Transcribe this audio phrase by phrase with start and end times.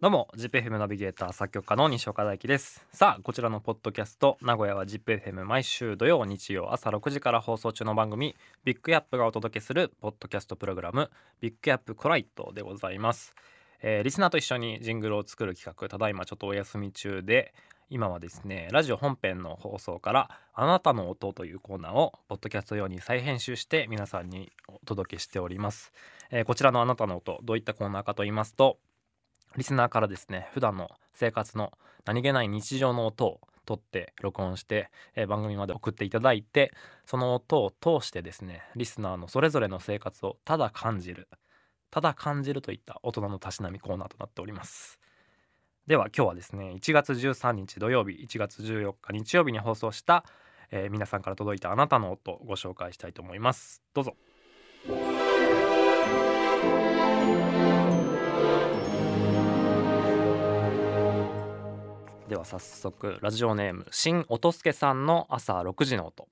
[0.00, 2.86] どうも ZIPFM ナビゲーター作曲家の西岡大樹です。
[2.92, 11.10] さあこちらのポッドキャスト名古屋は ZIPFM 毎週土曜日曜朝6時から放送中の番組ビッグアップがお届けするポッドキャストプログラム
[11.40, 13.34] ビッグアップコライトでございます、
[13.82, 17.52] えーリスナーと一緒にジングルを作る企画ただいまちょっとお休み中で
[17.90, 25.92] 今はですねラジオ本編の放送から「あなたの音」というコーナーをポッドキャスト用に再編集して皆さんにお届けしております、
[26.30, 28.78] えーこちらの「あなたの音」どういったコーナーかと言いますと
[29.56, 31.72] リスナーからですね普段の生活の
[32.04, 36.72] 何気ない日常の音を取って録音して、えー番組まで送っていただいて
[37.04, 41.28] その音を通してですねリスナーのそれぞれの生活をただ感じる
[41.90, 44.98] ただ感じるといった大人のたしなみコーナーとなっております。
[45.86, 50.24] では今日はですね1月13日土曜日1月14日日曜日に放送した、
[50.70, 53.82] えー皆さんから届いたあなたの音をご紹介したいと思います。
[53.94, 54.14] どうぞ。
[62.28, 66.28] では早速ラジオネーム新音助さんの朝6時の音。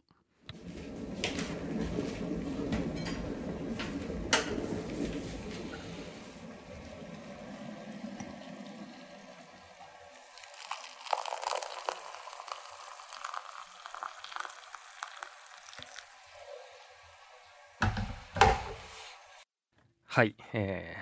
[20.04, 20.94] はい、え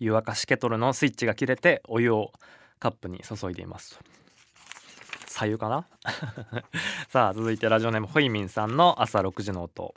[0.00, 2.32] ー、湯沸かしケトルのスイッチが切れてお湯を
[2.80, 4.00] カップに注いでいます
[5.40, 5.86] 左右かな？
[7.08, 9.94] さあ続いてラジオネームホイミンさんの朝6時の音。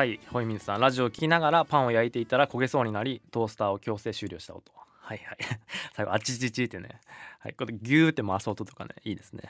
[0.00, 4.72] はいホイミンさんラジオを聞きながらパンを焼いていたら焦げそうになりトースターを強制終了した音。
[4.74, 5.36] はいはい。
[5.94, 7.02] 最後あちちちってね。
[7.38, 9.42] はいこれギューって回す音とかねいいですね。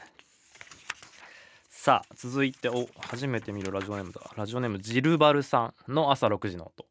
[1.68, 4.22] さあ続いてお初めて見るラジオネームだ。
[4.36, 6.84] ラジオネームジルバルさんの朝6時の音。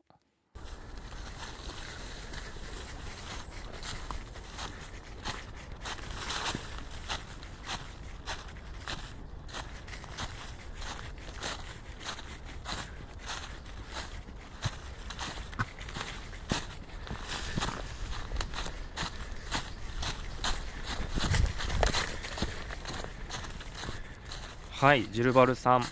[24.79, 25.83] はいジルバルさん、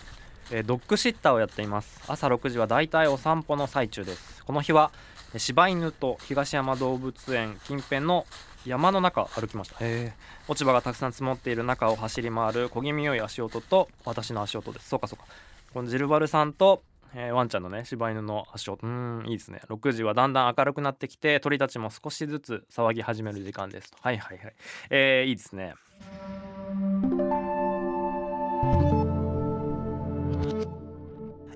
[0.49, 2.01] えードッグシッターをやっています。
[2.07, 4.41] 朝6時はだいたいお散歩の最中です。
[4.45, 4.91] この日は
[5.33, 8.25] え柴犬と東山動物園近辺の
[8.65, 9.75] 山の中歩きました。
[9.81, 10.13] え
[10.47, 14.87] 落ち葉がたくさん積もっている中を走り回る小気味良い足音と私の足音です。
[14.87, 15.25] そうかそうか。
[15.73, 16.81] このジルバルさんと、
[17.13, 18.87] えーワンちゃんのね柴犬の足音。
[18.87, 19.63] うんいいですね。
[19.67, 24.55] 6時はだんだん明るくなってきて鳥たちも少しずつ騒ぎ始める時間ですはいはいはい。
[24.91, 25.73] えー、いいですね。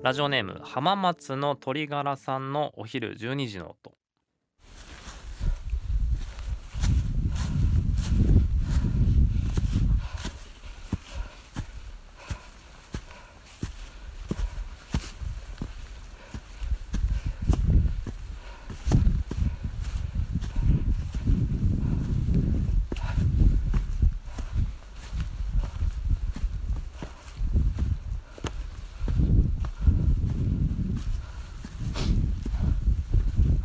[0.02, 3.94] ラジオネーム浜松の鳥柄さんのお昼12時の音。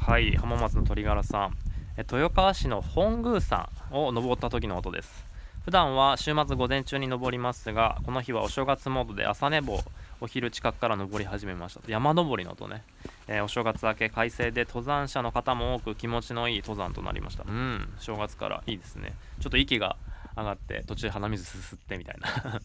[0.07, 1.57] はい浜松の鶏ガラさん。
[1.97, 5.25] え豊川市の本宮山を登った時の音です。
[5.65, 9.81] 普段は週末午前中に登りますがこの日はお正月モードで朝寝坊。
[10.21, 11.81] お昼近くから登り始めました。
[11.89, 12.83] 山登りの音ね、
[13.27, 17.43] えーお正月明け快晴で登山者の方も多く気持ちのいい登山となりました。
[17.45, 19.13] うん正月からいいですね。
[19.41, 19.97] ちょっと息が
[20.37, 22.29] 上がって途中鼻水すすってみたいな。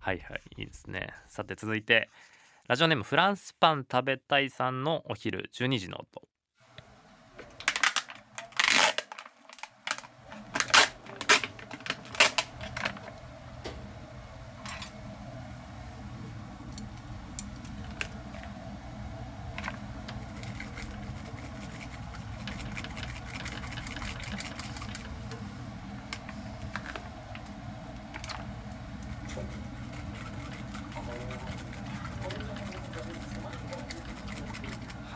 [0.00, 1.12] はいはいいいですね。
[1.28, 2.08] さて続いて
[2.68, 6.26] ラジオネームフランスパン食べたいさんのお昼12時の音。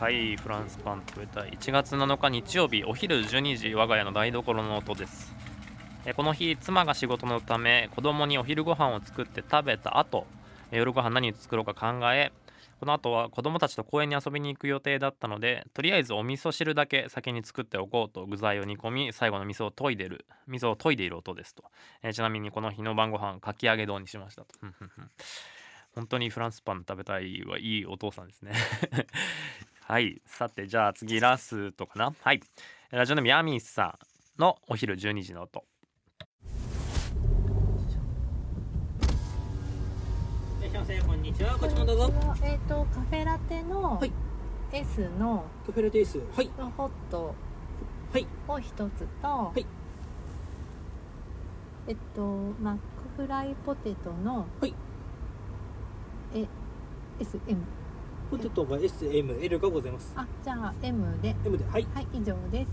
[0.01, 5.31] はいフランスパン食べたい1月7日日曜日お昼12時我が家の台所の音です。
[6.15, 10.25] この日妻が仕事のため子供にお昼ご飯を作って食べた後
[10.71, 12.31] え夜ご飯何作ろうか考え
[12.79, 21.63] この後は子供たちと公園に遊びに行く予定だったのでとりあえずお味噌汁だけ先に作っておこうと具材を煮込み最後の味噌を研いでる味噌を研いでいる音ですと、
[22.01, 24.47] えーちなみにこの日の晩ご飯かき揚げ丼にしましたと。
[24.59, 25.11] ふんふんふん。
[25.93, 28.53] 本当にフランスパン食べたいはいいお父さんですね。
[29.91, 30.21] はい。
[30.25, 32.13] さてじゃあ次ラストかな？
[32.21, 32.39] はい。
[32.91, 33.99] ラジオネームヤミーさ
[34.37, 35.65] んのお昼12時の音。
[40.61, 41.01] いらっしゃいませ。
[41.01, 41.57] こんにちは。
[41.57, 42.13] こっちもどうぞ。
[42.41, 44.13] えっ、とカフェラテのはい。
[44.71, 46.19] S のカフェラテです。
[46.19, 46.49] はい。
[46.77, 47.35] ホット
[48.13, 48.25] はい。
[48.47, 49.65] を一つと、い。
[51.89, 52.21] えっと
[52.61, 52.77] マッ
[53.17, 54.73] クフライポテトのはい。
[56.33, 56.47] え
[57.19, 57.61] SM
[58.31, 60.13] ポテトが SML がございます。
[60.15, 61.35] あじゃあ M で。
[61.45, 61.87] M ではい。
[61.93, 62.71] はい以上です。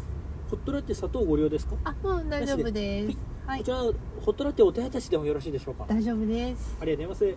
[0.50, 1.74] ホットラテ砂糖ご利用ですか？
[1.84, 3.18] あうん大丈夫です。
[3.46, 3.58] はい。
[3.58, 3.90] こちらホ
[4.26, 5.84] ットラテお手渡しでもよろしいでしょうか？
[5.88, 6.76] あ大丈夫です。
[6.84, 7.36] りがとうございま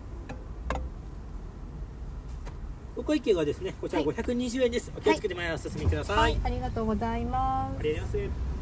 [2.94, 4.14] お会計がですねこちらはい。
[4.14, 7.78] 520円です、お気をつけて前へお進みください、はいありがとうございます。
[7.80, 8.52] ありがとうございます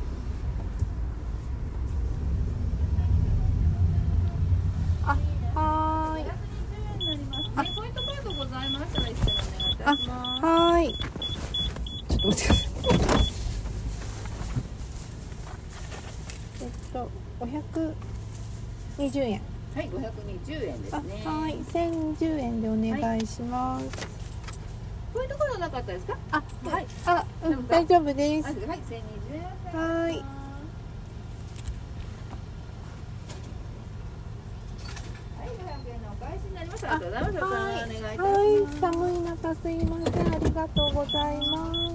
[5.55, 6.25] あはーい
[7.57, 10.45] あ、ポイントカードございましたら一緒にお願いいたします。
[10.45, 13.21] はーいちょっと待ってください
[16.62, 17.11] えっと
[18.99, 19.41] 520円
[19.75, 21.23] はい、五百二十円ですあね。
[21.25, 23.87] はい1010円でお願いします、
[25.15, 26.19] ポイントカードなかったですか？
[26.32, 26.87] あはい。
[27.06, 29.81] あ、うん、大丈夫ですはい、はい、千二十円。
[29.81, 30.12] はい
[35.38, 36.87] はい、五百円のお返しになります。
[36.88, 37.44] ありがとうございます。
[37.44, 38.81] おはい願いいたしはいます。
[38.81, 41.90] 寒い中すいませんありがとうございます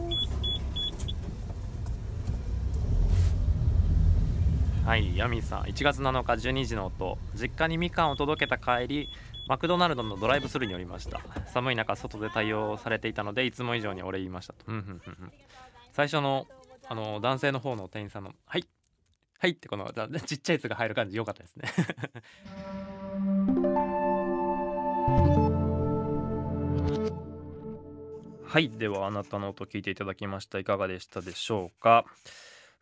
[4.85, 5.63] はい、ヤミさん。
[5.63, 7.17] 1月7日12時の音。
[7.33, 9.09] 実家にみかんを届けた帰り
[9.47, 11.21] マクドナルドのドライブスルーに寄りました。
[11.47, 14.71] 寒い中外で対応されていたのでいつも以上にお礼言いましたと。
[15.91, 16.45] 最初の
[16.87, 18.67] あの男性の方の店員さんの「はい
[19.39, 19.91] はい」ってこの
[20.23, 21.67] ちっちゃいや「つ」が入る感じ良かったですね。
[28.45, 30.59] はいではあなたの音聞いていただきました。
[30.59, 32.05] いかがでしたでしょうか？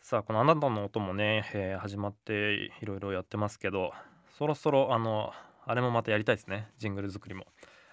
[0.04, 3.94] さあこのあなたの音もね、えー始まっていろいろやってますけど
[4.38, 5.32] そろそろあの
[5.66, 7.46] あれもまたやりたいですねジングル作りも。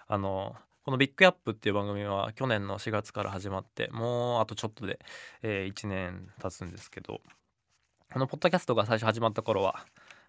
[0.09, 0.53] あの
[0.83, 4.99] このビッグアップっていう番組は去年の4月から始まってもうあとちょっとで、
[5.41, 7.21] え1年経つんですけど
[8.11, 9.85] このポッドキャストが最初始まった頃は、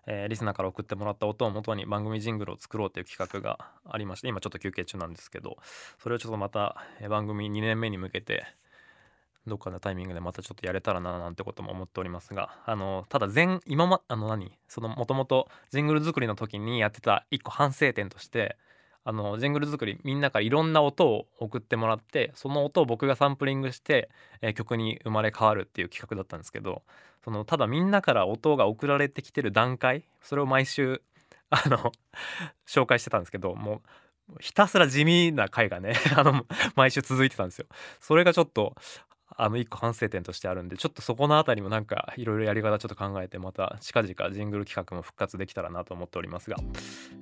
[0.07, 3.59] えーリスナーから送ってもらった音を元に番組ジングルを作ろうという企画が
[3.91, 5.57] ありまして今ちょっと休憩中なんですけど
[6.01, 6.77] それをちょっとまた、
[7.11, 8.45] 番組2年目に向けて
[9.47, 14.53] どっかのタイミングでまたちょっとやれたらななんてことも思っておりますがあのただ前今まあの何？
[14.69, 18.57] そのもともとジングル作りの時にやってた一個反省点として
[19.05, 24.09] あのジングル作りみんなからいろんな音を送ってもらってその音を僕がサンプリングして、
[24.43, 26.83] えー曲に生まれ変わるっていう企画だったんですけど
[27.25, 31.03] そのただみんなから音が送られてきてる段階それを毎週
[31.51, 31.93] あの
[32.67, 33.83] 紹介してたんですけども
[34.31, 36.47] うひたすら地味な回がね あの
[36.77, 37.67] 毎週続いてたんですよ。
[38.01, 38.75] それがちょっと
[39.37, 46.57] あの一個反省点としてあるんでちょっとそこの辺りもなんかいろいろやり方ちょっと考えてまた近々ジングル企画も復活できたらなと思っておりますが、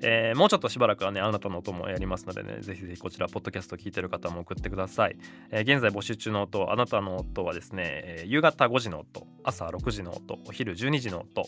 [0.02, 5.16] えーもうちょっとしばらくはねあなたの音もやりますのでねぜひぜひこちらポッドキャスト聞いてる方も送ってください、
[5.50, 11.46] えー現在募集中の音あなたの音はですね、えー夕方5時の音朝6時の音お昼12時の音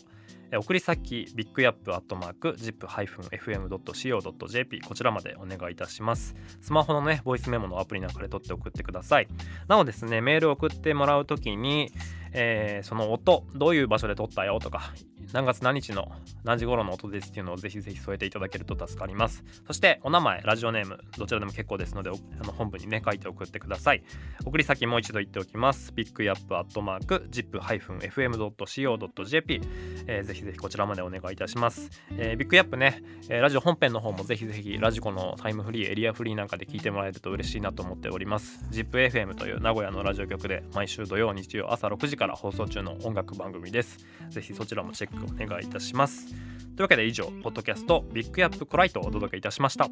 [0.57, 6.35] 送り先ビッグアップアットマーク zip-fm.co.jp こちらまでお願いいたします。
[6.61, 9.27] スマホのねボイスメモのアプリなんかで取って送ってください。
[9.67, 11.91] なおですねメールを送ってもらうときに、
[12.33, 14.93] えーその音どういう場所で撮ったよとか
[15.31, 16.11] 何月何日の
[16.43, 19.43] 何時頃の音ですっていうのをぜひぜひ添えていただけると助かります。
[19.65, 22.13] そしてお名前ラジオネームどちらでも結構ですのであ
[22.45, 24.03] の本文にね書いて送ってください。
[24.45, 25.93] 送り先もう一度言っておきます。
[25.93, 29.61] ビッグアップアットマーク zip-fm.co.jp、
[30.07, 38.63] えーぜひぜひこちらまでお願いいたします、えービッグアップね、えーラジオ本編の方もぜひぜひラジコのタイムフリーエリアフリーなんかで聞いてもらえると嬉しいなと思っております。
[38.71, 43.97] ZIPFM という名古屋のラジオ局で毎週土曜日曜朝6時から放送中の音楽番組です。
[44.29, 46.27] ぜひそちらもチェックお願いいたします。
[46.27, 46.37] とい
[46.79, 49.89] うわけで以上ポッドキャストビッグアップコライトをお届けいたしました。